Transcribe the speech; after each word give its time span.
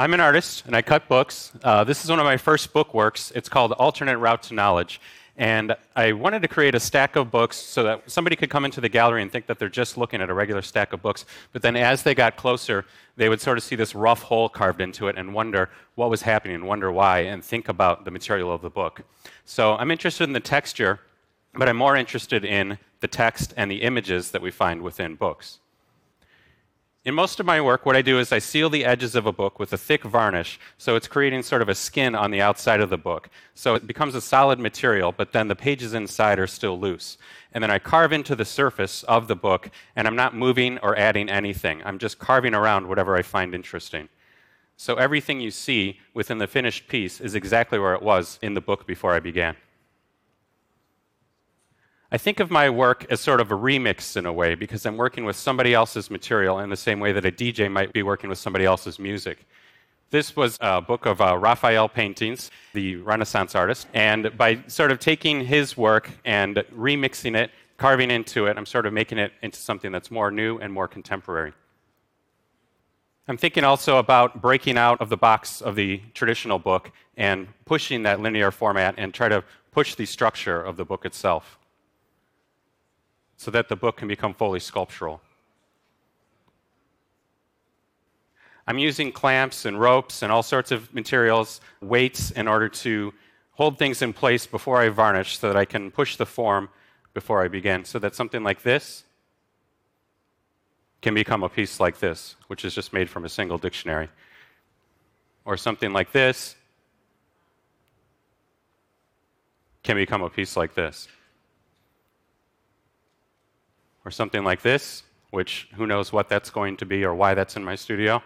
I'm 0.00 0.14
an 0.14 0.20
artist 0.20 0.62
and 0.64 0.76
I 0.76 0.82
cut 0.82 1.08
books. 1.08 1.50
Uh, 1.60 1.82
this 1.82 2.04
is 2.04 2.10
one 2.10 2.20
of 2.20 2.24
my 2.24 2.36
first 2.36 2.72
book 2.72 2.94
works. 2.94 3.32
It's 3.34 3.48
called 3.48 3.72
Alternate 3.72 4.18
Route 4.18 4.44
to 4.44 4.54
Knowledge. 4.54 5.00
And 5.36 5.74
I 5.96 6.12
wanted 6.12 6.40
to 6.42 6.46
create 6.46 6.76
a 6.76 6.80
stack 6.80 7.16
of 7.16 7.32
books 7.32 7.56
so 7.56 7.82
that 7.82 8.08
somebody 8.08 8.36
could 8.36 8.48
come 8.48 8.64
into 8.64 8.80
the 8.80 8.88
gallery 8.88 9.22
and 9.22 9.32
think 9.32 9.46
that 9.46 9.58
they're 9.58 9.68
just 9.68 9.98
looking 9.98 10.22
at 10.22 10.30
a 10.30 10.34
regular 10.34 10.62
stack 10.62 10.92
of 10.92 11.02
books. 11.02 11.24
But 11.52 11.62
then 11.62 11.74
as 11.74 12.04
they 12.04 12.14
got 12.14 12.36
closer, 12.36 12.84
they 13.16 13.28
would 13.28 13.40
sort 13.40 13.58
of 13.58 13.64
see 13.64 13.74
this 13.74 13.92
rough 13.92 14.22
hole 14.22 14.48
carved 14.48 14.80
into 14.80 15.08
it 15.08 15.18
and 15.18 15.34
wonder 15.34 15.68
what 15.96 16.10
was 16.10 16.22
happening 16.22 16.54
and 16.54 16.68
wonder 16.68 16.92
why 16.92 17.22
and 17.22 17.44
think 17.44 17.68
about 17.68 18.04
the 18.04 18.12
material 18.12 18.52
of 18.52 18.62
the 18.62 18.70
book. 18.70 19.02
So 19.46 19.74
I'm 19.74 19.90
interested 19.90 20.22
in 20.22 20.32
the 20.32 20.38
texture, 20.38 21.00
but 21.54 21.68
I'm 21.68 21.76
more 21.76 21.96
interested 21.96 22.44
in 22.44 22.78
the 23.00 23.08
text 23.08 23.52
and 23.56 23.68
the 23.68 23.82
images 23.82 24.30
that 24.30 24.42
we 24.42 24.52
find 24.52 24.80
within 24.82 25.16
books. 25.16 25.58
In 27.08 27.14
most 27.14 27.40
of 27.40 27.46
my 27.46 27.58
work, 27.58 27.86
what 27.86 27.96
I 27.96 28.02
do 28.02 28.18
is 28.18 28.32
I 28.32 28.38
seal 28.38 28.68
the 28.68 28.84
edges 28.84 29.14
of 29.14 29.24
a 29.24 29.32
book 29.32 29.58
with 29.58 29.72
a 29.72 29.78
thick 29.78 30.04
varnish, 30.04 30.60
so 30.76 30.94
it's 30.94 31.08
creating 31.08 31.42
sort 31.42 31.62
of 31.62 31.70
a 31.70 31.74
skin 31.74 32.14
on 32.14 32.30
the 32.30 32.42
outside 32.42 32.82
of 32.82 32.90
the 32.90 32.98
book. 32.98 33.30
So 33.54 33.74
it 33.74 33.86
becomes 33.86 34.14
a 34.14 34.20
solid 34.20 34.58
material, 34.58 35.12
but 35.16 35.32
then 35.32 35.48
the 35.48 35.56
pages 35.56 35.94
inside 35.94 36.38
are 36.38 36.46
still 36.46 36.78
loose. 36.78 37.16
And 37.50 37.64
then 37.64 37.70
I 37.70 37.78
carve 37.78 38.12
into 38.12 38.36
the 38.36 38.44
surface 38.44 39.04
of 39.04 39.26
the 39.26 39.34
book, 39.34 39.70
and 39.96 40.06
I'm 40.06 40.16
not 40.16 40.36
moving 40.36 40.76
or 40.80 40.98
adding 40.98 41.30
anything. 41.30 41.80
I'm 41.82 41.98
just 41.98 42.18
carving 42.18 42.52
around 42.52 42.86
whatever 42.90 43.16
I 43.16 43.22
find 43.22 43.54
interesting. 43.54 44.10
So 44.76 44.96
everything 44.96 45.40
you 45.40 45.50
see 45.50 46.00
within 46.12 46.36
the 46.36 46.46
finished 46.46 46.88
piece 46.88 47.22
is 47.22 47.34
exactly 47.34 47.78
where 47.78 47.94
it 47.94 48.02
was 48.02 48.38
in 48.42 48.52
the 48.52 48.60
book 48.60 48.86
before 48.86 49.14
I 49.14 49.20
began. 49.20 49.56
I 52.10 52.16
think 52.16 52.40
of 52.40 52.50
my 52.50 52.70
work 52.70 53.04
as 53.10 53.20
sort 53.20 53.38
of 53.38 53.52
a 53.52 53.54
remix 53.54 54.16
in 54.16 54.24
a 54.24 54.32
way 54.32 54.54
because 54.54 54.86
I'm 54.86 54.96
working 54.96 55.26
with 55.26 55.36
somebody 55.36 55.74
else's 55.74 56.10
material 56.10 56.58
in 56.58 56.70
the 56.70 56.76
same 56.76 57.00
way 57.00 57.12
that 57.12 57.26
a 57.26 57.30
DJ 57.30 57.70
might 57.70 57.92
be 57.92 58.02
working 58.02 58.30
with 58.30 58.38
somebody 58.38 58.64
else's 58.64 58.98
music. 58.98 59.46
This 60.08 60.34
was 60.34 60.56
a 60.62 60.80
book 60.80 61.04
of 61.04 61.20
uh, 61.20 61.36
Raphael 61.36 61.86
paintings, 61.86 62.50
the 62.72 62.96
Renaissance 62.96 63.54
artist, 63.54 63.88
and 63.92 64.34
by 64.38 64.60
sort 64.68 64.90
of 64.90 65.00
taking 65.00 65.44
his 65.44 65.76
work 65.76 66.08
and 66.24 66.56
remixing 66.74 67.36
it, 67.36 67.50
carving 67.76 68.10
into 68.10 68.46
it, 68.46 68.56
I'm 68.56 68.64
sort 68.64 68.86
of 68.86 68.94
making 68.94 69.18
it 69.18 69.32
into 69.42 69.58
something 69.58 69.92
that's 69.92 70.10
more 70.10 70.30
new 70.30 70.56
and 70.56 70.72
more 70.72 70.88
contemporary. 70.88 71.52
I'm 73.28 73.36
thinking 73.36 73.64
also 73.64 73.98
about 73.98 74.40
breaking 74.40 74.78
out 74.78 75.02
of 75.02 75.10
the 75.10 75.18
box 75.18 75.60
of 75.60 75.74
the 75.74 76.00
traditional 76.14 76.58
book 76.58 76.90
and 77.18 77.48
pushing 77.66 78.04
that 78.04 78.18
linear 78.18 78.50
format 78.50 78.94
and 78.96 79.12
try 79.12 79.28
to 79.28 79.44
push 79.72 79.94
the 79.94 80.06
structure 80.06 80.62
of 80.62 80.78
the 80.78 80.86
book 80.86 81.04
itself 81.04 81.58
so 83.38 83.52
that 83.52 83.68
the 83.68 83.76
book 83.76 83.96
can 83.96 84.08
become 84.08 84.34
fully 84.34 84.58
sculptural. 84.60 85.22
I'm 88.66 88.78
using 88.78 89.12
clamps 89.12 89.64
and 89.64 89.80
ropes 89.80 90.22
and 90.22 90.30
all 90.30 90.42
sorts 90.42 90.72
of 90.72 90.92
materials, 90.92 91.60
weights, 91.80 92.32
in 92.32 92.48
order 92.48 92.68
to 92.68 93.14
hold 93.52 93.78
things 93.78 94.02
in 94.02 94.12
place 94.12 94.46
before 94.46 94.78
I 94.78 94.88
varnish 94.88 95.38
so 95.38 95.46
that 95.46 95.56
I 95.56 95.64
can 95.64 95.90
push 95.90 96.16
the 96.16 96.26
form 96.26 96.68
before 97.14 97.42
I 97.42 97.48
begin. 97.48 97.84
So 97.84 97.98
that 98.00 98.14
something 98.14 98.42
like 98.42 98.62
this 98.62 99.04
can 101.00 101.14
become 101.14 101.44
a 101.44 101.48
piece 101.48 101.78
like 101.78 102.00
this, 102.00 102.34
which 102.48 102.64
is 102.64 102.74
just 102.74 102.92
made 102.92 103.08
from 103.08 103.24
a 103.24 103.28
single 103.28 103.56
dictionary. 103.56 104.08
Or 105.44 105.56
something 105.56 105.92
like 105.92 106.10
this 106.10 106.56
can 109.84 109.96
become 109.96 110.22
a 110.22 110.28
piece 110.28 110.56
like 110.56 110.74
this 110.74 111.08
or 114.08 114.10
something 114.10 114.42
like 114.42 114.62
this, 114.62 115.02
which 115.32 115.68
who 115.74 115.86
knows 115.86 116.14
what 116.14 116.30
that's 116.30 116.48
going 116.48 116.78
to 116.78 116.86
be 116.86 117.04
or 117.04 117.14
why 117.14 117.34
that's 117.34 117.56
in 117.56 117.62
my 117.62 117.74
studio, 117.74 118.22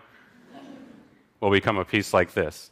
will 1.40 1.50
become 1.50 1.76
a 1.76 1.84
piece 1.84 2.14
like 2.14 2.32
this. 2.34 2.70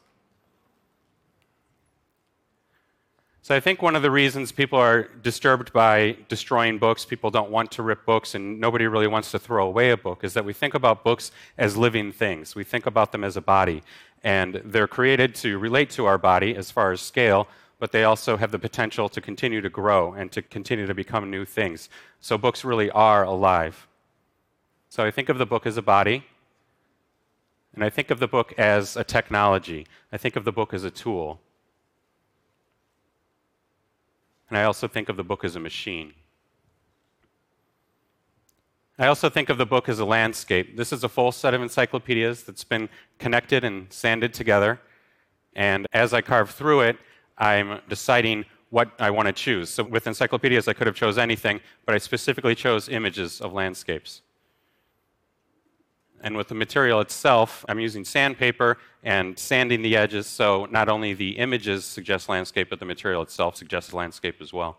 So 3.43 3.57
I 3.57 3.59
think 3.59 3.83
one 3.83 3.97
of 3.97 4.03
the 4.03 4.13
reasons 4.13 4.53
people 4.53 4.79
are 4.79 5.09
disturbed 5.23 5.73
by 5.73 6.17
destroying 6.29 6.79
books, 6.79 7.05
people 7.05 7.31
don't 7.33 7.51
want 7.51 7.73
to 7.73 7.83
rip 7.83 8.07
books, 8.07 8.37
and 8.37 8.61
nobody 8.61 8.87
really 8.87 9.09
wants 9.09 9.33
to 9.33 9.41
throw 9.41 9.67
away 9.67 9.91
a 9.91 9.97
book, 9.97 10.23
is 10.23 10.35
that 10.35 10.45
we 10.45 10.53
think 10.53 10.75
about 10.75 11.03
books 11.03 11.33
as 11.59 11.77
living 11.77 12.13
things. 12.13 12.55
We 12.55 12.63
think 12.63 12.87
about 12.87 13.11
them 13.11 13.25
as 13.25 13.37
a 13.37 13.41
body. 13.41 13.83
And 14.23 14.63
they're 14.65 14.87
created 14.87 15.35
to 15.37 15.59
relate 15.59 15.91
to 15.97 16.07
our 16.07 16.19
body 16.19 16.55
as 16.55 16.71
far 16.71 16.93
as 16.93 17.01
scale, 17.01 17.49
but 17.81 17.91
they 17.91 18.05
also 18.05 18.37
have 18.37 18.53
the 18.53 18.59
potential 18.59 19.09
to 19.09 19.21
continue 19.21 19.61
to 19.63 19.71
grow 19.71 20.13
and 20.13 20.31
to 20.31 20.43
continue 20.43 20.87
to 20.87 20.95
become 20.95 21.31
new 21.31 21.47
things. 21.47 21.89
So 22.21 22.39
books 22.39 22.63
really 22.65 22.91
are 22.91 23.25
alive. 23.25 23.89
So 24.91 25.05
I 25.05 25.11
think 25.11 25.31
of 25.31 25.39
the 25.39 25.47
book 25.47 25.67
as 25.67 25.77
a 25.79 25.83
body, 25.83 26.25
and 27.75 27.83
I 27.83 27.89
think 27.89 28.11
of 28.11 28.21
the 28.21 28.29
book 28.29 28.53
as 28.59 28.97
a 28.97 29.05
technology. 29.05 29.87
I 30.13 30.19
think 30.19 30.37
of 30.37 30.45
the 30.45 30.53
book 30.53 30.75
as 30.75 30.85
a 30.85 30.91
tool. 30.91 31.41
And 34.49 34.59
I 34.59 34.65
also 34.65 34.87
think 34.87 35.09
of 35.09 35.17
the 35.17 35.25
book 35.25 35.45
as 35.45 35.57
a 35.57 35.61
machine. 35.61 36.13
I 38.99 39.07
also 39.07 39.31
think 39.31 39.49
of 39.49 39.57
the 39.57 39.65
book 39.65 39.89
as 39.89 40.01
a 40.01 40.05
landscape. 40.05 40.77
This 40.77 40.93
is 40.93 41.03
a 41.05 41.09
full 41.09 41.33
set 41.33 41.55
of 41.55 41.63
encyclopedias 41.63 42.43
that's 42.43 42.65
been 42.65 42.91
connected 43.19 43.65
and 43.65 43.91
sanded 43.91 44.35
together. 44.35 44.81
And 45.55 45.87
as 45.93 46.13
I 46.13 46.21
carve 46.21 46.51
through 46.51 46.81
it, 46.83 46.99
I'm 47.41 47.81
deciding 47.89 48.45
what 48.69 48.93
I 49.01 49.11
want 49.11 49.27
to 49.27 49.33
choose. 49.33 49.69
So 49.71 49.83
with 49.83 50.07
encyclopedias, 50.07 50.69
I 50.69 50.75
could 50.75 50.87
have 50.87 50.95
chose 50.95 51.19
anything, 51.19 51.61
but 51.85 51.95
I 51.95 51.99
specifically 51.99 52.55
chose 52.55 52.89
images 52.89 53.41
of 53.41 53.53
landscapes. 53.53 54.23
And 56.23 56.37
with 56.37 56.49
the 56.49 56.55
material 56.55 57.01
itself, 57.01 57.65
I'm 57.69 57.81
using 57.81 58.05
sandpaper 58.05 58.79
and 59.03 59.39
sanding 59.39 59.81
the 59.81 59.97
edges, 59.97 60.27
so 60.27 60.67
not 60.71 60.89
only 60.89 61.15
the 61.15 61.31
images 61.39 61.85
suggest 61.85 62.29
landscape, 62.29 62.69
but 62.69 62.79
the 62.79 62.85
material 62.85 63.23
itself 63.23 63.57
suggests 63.57 63.95
landscape 63.95 64.37
as 64.41 64.53
well. 64.53 64.79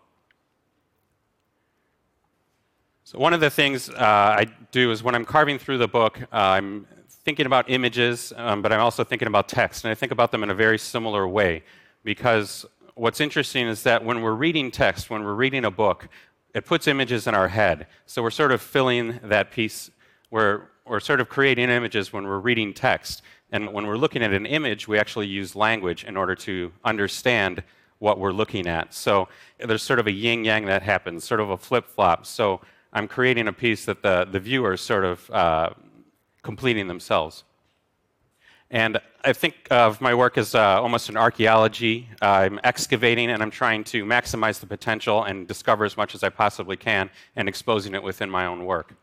So 3.04 3.18
one 3.18 3.34
of 3.34 3.40
the 3.40 3.50
things 3.50 3.90
uh, 3.90 3.96
I 4.38 4.46
do 4.70 4.92
is 4.92 5.02
when 5.02 5.16
I'm 5.16 5.24
carving 5.24 5.58
through 5.58 5.78
the 5.78 5.88
book, 5.88 6.22
uh, 6.32 6.36
I'm 6.36 6.86
thinking 7.24 7.46
about 7.46 7.68
images, 7.68 8.32
um, 8.36 8.62
but 8.62 8.72
I'm 8.72 8.80
also 8.80 9.02
thinking 9.02 9.28
about 9.28 9.48
text, 9.48 9.84
and 9.84 9.90
I 9.90 9.96
think 9.96 10.12
about 10.12 10.30
them 10.30 10.44
in 10.44 10.50
a 10.50 10.54
very 10.54 10.78
similar 10.78 11.26
way 11.26 11.64
because 12.04 12.66
what's 12.94 13.20
interesting 13.20 13.66
is 13.66 13.82
that 13.84 14.04
when 14.04 14.22
we're 14.22 14.34
reading 14.34 14.70
text, 14.70 15.10
when 15.10 15.24
we're 15.24 15.34
reading 15.34 15.64
a 15.64 15.70
book, 15.70 16.08
it 16.54 16.66
puts 16.66 16.86
images 16.86 17.26
in 17.26 17.34
our 17.34 17.48
head. 17.48 17.86
So 18.06 18.22
we're 18.22 18.30
sort 18.30 18.52
of 18.52 18.60
filling 18.60 19.20
that 19.22 19.50
piece, 19.50 19.90
we're, 20.30 20.62
we're 20.86 21.00
sort 21.00 21.20
of 21.20 21.28
creating 21.28 21.70
images 21.70 22.12
when 22.12 22.24
we're 22.24 22.38
reading 22.38 22.74
text. 22.74 23.22
And 23.50 23.72
when 23.72 23.86
we're 23.86 23.96
looking 23.96 24.22
at 24.22 24.32
an 24.32 24.46
image, 24.46 24.88
we 24.88 24.98
actually 24.98 25.26
use 25.26 25.54
language 25.54 26.04
in 26.04 26.16
order 26.16 26.34
to 26.36 26.72
understand 26.84 27.62
what 27.98 28.18
we're 28.18 28.32
looking 28.32 28.66
at. 28.66 28.92
So 28.92 29.28
there's 29.58 29.82
sort 29.82 29.98
of 29.98 30.06
a 30.06 30.12
yin 30.12 30.44
yang 30.44 30.66
that 30.66 30.82
happens, 30.82 31.24
sort 31.24 31.40
of 31.40 31.50
a 31.50 31.56
flip 31.56 31.86
flop. 31.86 32.26
So 32.26 32.60
I'm 32.92 33.06
creating 33.06 33.46
a 33.46 33.52
piece 33.52 33.84
that 33.84 34.02
the, 34.02 34.26
the 34.30 34.40
viewer 34.40 34.72
is 34.72 34.80
sort 34.80 35.04
of 35.04 35.30
uh, 35.30 35.70
completing 36.42 36.88
themselves. 36.88 37.44
And 38.72 38.98
I 39.22 39.34
think 39.34 39.68
of 39.70 40.00
my 40.00 40.14
work 40.14 40.38
as 40.38 40.54
uh, 40.54 40.80
almost 40.80 41.10
an 41.10 41.18
archaeology. 41.18 42.08
Uh, 42.22 42.26
I'm 42.26 42.60
excavating 42.64 43.30
and 43.30 43.42
I'm 43.42 43.50
trying 43.50 43.84
to 43.84 44.02
maximize 44.02 44.60
the 44.60 44.66
potential 44.66 45.24
and 45.24 45.46
discover 45.46 45.84
as 45.84 45.94
much 45.98 46.14
as 46.14 46.22
I 46.24 46.30
possibly 46.30 46.78
can 46.78 47.10
and 47.36 47.50
exposing 47.50 47.94
it 47.94 48.02
within 48.02 48.30
my 48.30 48.46
own 48.46 48.64
work. 48.64 48.94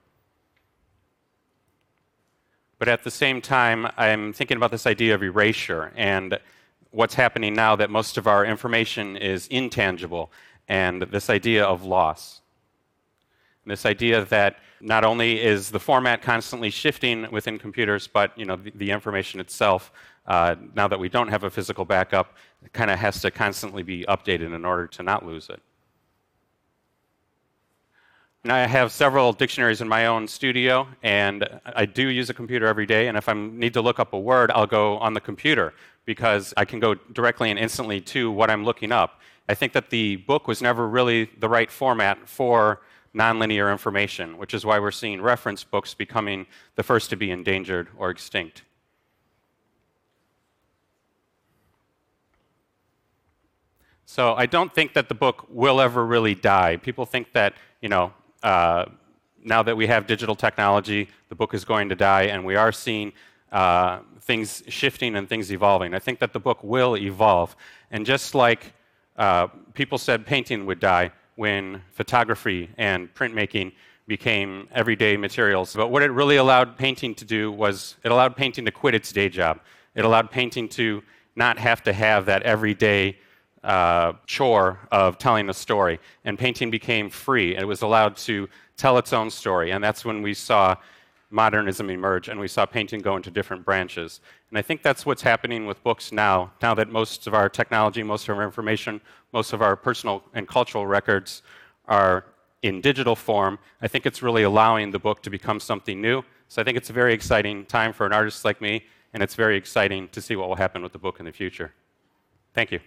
But 2.79 2.87
at 2.87 3.03
the 3.03 3.11
same 3.11 3.41
time, 3.41 3.87
I'm 3.95 4.33
thinking 4.33 4.57
about 4.57 4.71
this 4.71 4.87
idea 4.87 5.13
of 5.13 5.21
erasure 5.21 5.93
and 5.95 6.39
what's 6.89 7.13
happening 7.13 7.53
now 7.53 7.75
that 7.75 7.91
most 7.91 8.17
of 8.17 8.25
our 8.25 8.43
information 8.43 9.17
is 9.17 9.45
intangible 9.47 10.31
and 10.67 11.03
this 11.03 11.29
idea 11.29 11.63
of 11.63 11.83
loss. 11.83 12.41
This 13.69 13.85
idea 13.85 14.25
that 14.25 14.57
not 14.81 15.05
only 15.05 15.41
is 15.41 15.69
the 15.69 15.79
format 15.79 16.21
constantly 16.21 16.69
shifting 16.69 17.29
within 17.31 17.57
computers, 17.57 18.07
but 18.07 18.37
you 18.37 18.45
know, 18.45 18.55
the, 18.55 18.71
the 18.75 18.91
information 18.91 19.39
itself, 19.39 19.91
uh, 20.27 20.55
now 20.75 20.87
that 20.87 20.99
we 20.99 21.07
don't 21.07 21.27
have 21.27 21.43
a 21.43 21.49
physical 21.49 21.85
backup, 21.85 22.35
kind 22.73 22.91
of 22.91 22.99
has 22.99 23.21
to 23.21 23.31
constantly 23.31 23.83
be 23.83 24.03
updated 24.05 24.53
in 24.55 24.65
order 24.65 24.87
to 24.87 25.03
not 25.03 25.25
lose 25.25 25.49
it. 25.49 25.61
And 28.43 28.53
I 28.53 28.65
have 28.67 28.91
several 28.91 29.33
dictionaries 29.33 29.81
in 29.81 29.87
my 29.89 30.05
own 30.05 30.25
studio, 30.27 30.87
and 31.03 31.47
I 31.65 31.85
do 31.85 32.07
use 32.07 32.29
a 32.29 32.33
computer 32.33 32.67
every 32.67 32.85
day. 32.85 33.07
And 33.07 33.17
if 33.17 33.27
I 33.27 33.33
need 33.33 33.73
to 33.73 33.81
look 33.81 33.99
up 33.99 34.13
a 34.13 34.19
word, 34.19 34.49
I'll 34.51 34.65
go 34.65 34.97
on 34.99 35.13
the 35.13 35.19
computer 35.19 35.73
because 36.05 36.53
I 36.55 36.63
can 36.63 36.79
go 36.79 36.95
directly 36.95 37.49
and 37.49 37.59
instantly 37.59 37.99
to 38.01 38.31
what 38.31 38.49
I'm 38.49 38.63
looking 38.63 38.93
up. 38.93 39.19
I 39.49 39.55
think 39.55 39.73
that 39.73 39.89
the 39.89 40.15
book 40.15 40.47
was 40.47 40.61
never 40.61 40.87
really 40.87 41.29
the 41.39 41.49
right 41.49 41.69
format 41.69 42.29
for 42.29 42.81
nonlinear 43.15 43.71
information, 43.71 44.37
which 44.37 44.53
is 44.53 44.65
why 44.65 44.79
we're 44.79 44.91
seeing 44.91 45.21
reference 45.21 45.63
books 45.63 45.93
becoming 45.93 46.45
the 46.75 46.83
first 46.83 47.09
to 47.09 47.15
be 47.15 47.31
endangered 47.31 47.87
or 47.97 48.09
extinct. 48.09 48.63
So 54.05 54.33
I 54.33 54.47
don't 54.47 54.73
think 54.73 54.93
that 54.93 55.07
the 55.07 55.15
book 55.15 55.45
will 55.49 55.79
ever 55.79 56.05
really 56.05 56.33
die. 56.33 56.77
People 56.77 57.05
think 57.05 57.31
that, 57.33 57.53
you 57.81 57.89
know, 57.89 58.11
uh, 58.41 58.85
now 59.43 59.61
that 59.63 59.77
we 59.77 59.87
have 59.87 60.07
digital 60.07 60.35
technology, 60.35 61.07
the 61.29 61.35
book 61.35 61.53
is 61.53 61.63
going 61.63 61.89
to 61.89 61.95
die, 61.95 62.23
and 62.23 62.43
we 62.43 62.55
are 62.55 62.71
seeing 62.71 63.13
uh, 63.51 63.99
things 64.21 64.63
shifting 64.67 65.15
and 65.15 65.29
things 65.29 65.51
evolving. 65.51 65.93
I 65.93 65.99
think 65.99 66.19
that 66.19 66.33
the 66.33 66.39
book 66.39 66.63
will 66.63 66.97
evolve. 66.97 67.55
And 67.91 68.05
just 68.05 68.35
like 68.35 68.73
uh, 69.17 69.47
people 69.73 69.97
said 69.97 70.25
painting 70.25 70.65
would 70.65 70.79
die 70.79 71.11
when 71.39 71.81
photography 71.93 72.69
and 72.77 73.13
printmaking 73.15 73.71
became 74.07 74.67
everyday 74.73 75.15
materials, 75.15 75.73
but 75.73 75.87
what 75.87 76.03
it 76.03 76.11
really 76.11 76.35
allowed 76.35 76.75
painting 76.77 77.15
to 77.15 77.23
do 77.23 77.49
was 77.49 77.95
it 78.03 78.11
allowed 78.11 78.35
painting 78.35 78.65
to 78.65 78.71
quit 78.71 78.93
its 78.93 79.13
day 79.13 79.29
job. 79.29 79.61
It 79.95 80.03
allowed 80.03 80.31
painting 80.31 80.67
to 80.79 81.01
not 81.37 81.57
have 81.57 81.81
to 81.83 81.93
have 81.93 82.25
that 82.25 82.43
everyday 82.43 83.17
uh, 83.63 84.11
chore 84.25 84.79
of 84.91 85.17
telling 85.17 85.49
a 85.49 85.53
story. 85.53 86.01
And 86.25 86.37
painting 86.37 86.69
became 86.71 87.09
free. 87.09 87.55
It 87.55 87.65
was 87.65 87.83
allowed 87.83 88.17
to 88.27 88.49
tell 88.75 88.97
its 88.97 89.13
own 89.13 89.29
story. 89.29 89.71
And 89.71 89.81
that's 89.81 90.03
when 90.03 90.21
we 90.21 90.33
saw 90.33 90.75
modernism 91.29 91.89
emerge 91.89 92.27
and 92.27 92.39
we 92.39 92.47
saw 92.47 92.65
painting 92.65 93.01
go 93.01 93.15
into 93.15 93.29
different 93.29 93.63
branches. 93.63 94.19
And 94.49 94.57
I 94.57 94.61
think 94.61 94.81
that's 94.81 95.05
what's 95.05 95.21
happening 95.21 95.65
with 95.65 95.83
books 95.83 96.11
now, 96.11 96.51
now 96.61 96.73
that 96.73 96.89
most 96.89 97.27
of 97.27 97.33
our 97.33 97.49
technology, 97.49 98.01
most 98.01 98.27
of 98.27 98.37
our 98.37 98.43
information, 98.43 98.99
most 99.31 99.53
of 99.53 99.61
our 99.61 99.75
personal 99.75 100.23
and 100.33 100.47
cultural 100.47 100.87
records 100.87 101.43
are 101.87 102.25
in 102.61 102.81
digital 102.81 103.15
form. 103.15 103.59
I 103.81 103.87
think 103.87 104.05
it's 104.05 104.21
really 104.21 104.43
allowing 104.43 104.91
the 104.91 104.99
book 104.99 105.21
to 105.23 105.29
become 105.29 105.59
something 105.59 106.01
new. 106.01 106.23
So 106.47 106.61
I 106.61 106.65
think 106.65 106.77
it's 106.77 106.89
a 106.89 106.93
very 106.93 107.13
exciting 107.13 107.65
time 107.65 107.93
for 107.93 108.05
an 108.05 108.13
artist 108.13 108.43
like 108.43 108.59
me, 108.59 108.85
and 109.13 109.21
it's 109.21 109.35
very 109.35 109.55
exciting 109.55 110.07
to 110.09 110.21
see 110.21 110.35
what 110.35 110.49
will 110.49 110.55
happen 110.55 110.81
with 110.81 110.93
the 110.93 110.99
book 110.99 111.19
in 111.19 111.25
the 111.25 111.31
future. 111.31 111.73
Thank 112.53 112.71
you. 112.71 112.79